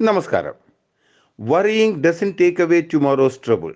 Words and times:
Namaskaram. 0.00 0.54
Worrying 1.38 2.00
doesn't 2.00 2.36
take 2.38 2.58
away 2.60 2.82
tomorrow's 2.82 3.36
trouble. 3.36 3.72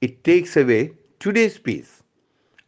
It 0.00 0.24
takes 0.24 0.56
away 0.56 0.92
today's 1.20 1.58
peace. 1.58 2.02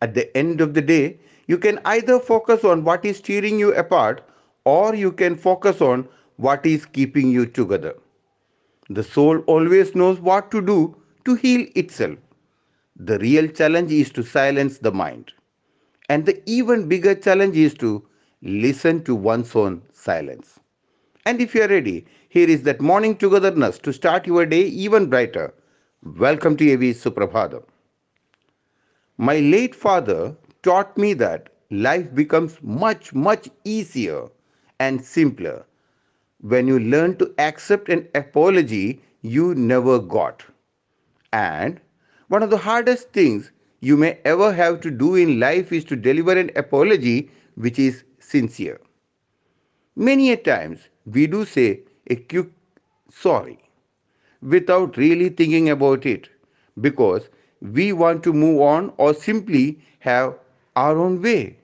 At 0.02 0.14
the 0.14 0.34
end 0.36 0.60
of 0.60 0.74
the 0.74 0.82
day, 0.82 1.18
you 1.46 1.58
can 1.58 1.80
either 1.84 2.18
focus 2.20 2.64
on 2.64 2.84
what 2.84 3.04
is 3.04 3.20
tearing 3.20 3.58
you 3.58 3.74
apart 3.74 4.22
or 4.64 4.94
you 4.94 5.10
can 5.12 5.36
focus 5.36 5.80
on 5.80 6.08
what 6.36 6.66
is 6.66 6.84
keeping 6.86 7.30
you 7.30 7.46
together. 7.46 7.94
The 8.90 9.02
soul 9.04 9.38
always 9.46 9.94
knows 9.94 10.20
what 10.20 10.50
to 10.50 10.60
do 10.60 10.96
to 11.24 11.34
heal 11.34 11.66
itself. 11.74 12.18
The 12.96 13.18
real 13.18 13.48
challenge 13.48 13.90
is 13.92 14.10
to 14.12 14.22
silence 14.22 14.78
the 14.78 14.92
mind. 14.92 15.32
And 16.10 16.26
the 16.26 16.42
even 16.46 16.88
bigger 16.88 17.14
challenge 17.14 17.56
is 17.56 17.74
to 17.74 18.06
listen 18.42 19.02
to 19.04 19.14
one's 19.14 19.54
own 19.56 19.82
silence. 19.92 20.60
And 21.26 21.40
if 21.40 21.54
you 21.54 21.62
are 21.62 21.68
ready, 21.68 22.06
here 22.30 22.48
is 22.48 22.62
that 22.62 22.80
morning 22.80 23.14
togetherness 23.14 23.78
to 23.80 23.92
start 23.92 24.26
your 24.26 24.46
day 24.46 24.62
even 24.62 25.10
brighter. 25.10 25.52
Welcome 26.02 26.56
to 26.56 26.72
AV 26.72 26.96
Suprabhatham. 26.96 27.62
My 29.18 29.38
late 29.38 29.74
father 29.74 30.34
taught 30.62 30.96
me 30.96 31.12
that 31.14 31.50
life 31.70 32.14
becomes 32.14 32.56
much, 32.62 33.12
much 33.12 33.50
easier 33.64 34.28
and 34.78 35.04
simpler 35.04 35.66
when 36.40 36.66
you 36.66 36.78
learn 36.78 37.16
to 37.18 37.34
accept 37.38 37.90
an 37.90 38.08
apology 38.14 39.02
you 39.20 39.54
never 39.54 39.98
got. 39.98 40.42
And 41.34 41.80
one 42.28 42.42
of 42.42 42.48
the 42.48 42.56
hardest 42.56 43.12
things 43.12 43.52
you 43.80 43.96
may 43.98 44.18
ever 44.24 44.52
have 44.54 44.80
to 44.80 44.90
do 44.90 45.16
in 45.16 45.38
life 45.38 45.70
is 45.70 45.84
to 45.84 45.96
deliver 45.96 46.32
an 46.32 46.50
apology 46.56 47.30
which 47.56 47.78
is 47.78 48.04
sincere. 48.20 48.80
Many 49.94 50.32
a 50.32 50.36
times 50.36 50.88
we 51.06 51.26
do 51.28 51.44
say 51.44 51.82
a 52.08 52.16
quick 52.16 52.48
sorry 53.08 53.58
without 54.42 54.96
really 54.96 55.28
thinking 55.28 55.68
about 55.70 56.06
it 56.06 56.28
because 56.80 57.28
we 57.60 57.92
want 57.92 58.22
to 58.24 58.32
move 58.32 58.60
on 58.62 58.92
or 58.96 59.14
simply 59.14 59.80
have 60.00 60.38
our 60.76 60.98
own 60.98 61.22
way. 61.22 61.58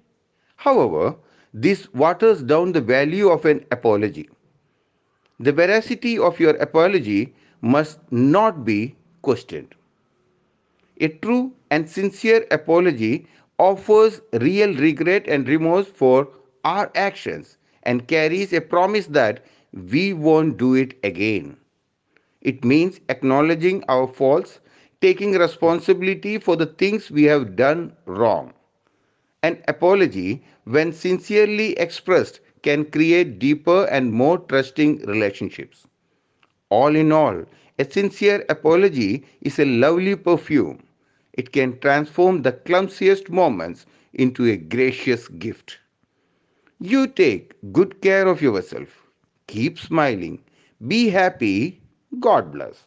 However, 0.57 1.17
this 1.53 1.93
waters 1.95 2.43
down 2.43 2.73
the 2.73 2.81
value 2.81 3.29
of 3.29 3.45
an 3.45 3.65
apology. 3.71 4.29
The 5.41 5.53
veracity 5.53 6.19
of 6.19 6.39
your 6.39 6.57
apology 6.57 7.35
must 7.63 8.01
not 8.13 8.65
be 8.65 8.97
questioned. 9.23 9.75
A 11.01 11.09
true 11.09 11.53
and 11.71 11.89
sincere 11.89 12.47
apology 12.51 13.27
offers 13.59 14.21
real 14.33 14.75
regret 14.75 15.27
and 15.29 15.49
remorse 15.49 15.87
for 15.87 16.29
our 16.65 16.91
actions 16.95 17.56
and 17.87 18.07
carries 18.09 18.53
a 18.53 18.61
promise 18.61 19.07
that 19.07 19.47
we 19.73 20.13
won't 20.13 20.59
do 20.59 20.75
it 20.75 20.99
again. 21.03 21.57
It 22.43 22.65
means 22.65 23.01
acknowledging 23.09 23.85
our 23.89 24.07
faults, 24.07 24.61
taking 25.01 25.33
responsibility 25.33 26.39
for 26.39 26.57
the 26.57 26.67
things 26.67 27.11
we 27.11 27.25
have 27.25 27.57
done 27.57 27.97
wrong. 28.07 28.53
An 29.43 29.63
apology, 29.69 30.45
when 30.65 30.93
sincerely 30.93 31.73
expressed, 31.79 32.41
can 32.63 32.85
create 32.85 33.39
deeper 33.39 33.85
and 33.87 34.13
more 34.13 34.39
trusting 34.39 34.99
relationships. 35.07 35.87
All 36.71 36.97
in 36.97 37.13
all, 37.13 37.45
a 37.79 37.85
sincere 37.91 38.45
apology 38.49 39.25
is 39.41 39.59
a 39.59 39.65
lovely 39.65 40.17
perfume. 40.17 40.83
It 41.35 41.53
can 41.53 41.79
transform 41.81 42.43
the 42.43 42.53
clumsiest 42.53 43.31
moments 43.31 43.87
into 44.15 44.47
a 44.47 44.57
gracious 44.57 45.29
gift. 45.29 45.79
You 46.81 47.07
take 47.07 47.55
good 47.73 48.01
care 48.01 48.27
of 48.27 48.41
yourself. 48.41 49.07
Keep 49.47 49.79
smiling. 49.79 50.43
Be 50.87 51.09
happy. 51.11 51.83
God 52.19 52.51
bless. 52.51 52.85